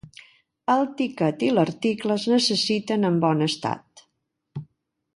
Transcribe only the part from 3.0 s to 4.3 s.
en bon estat.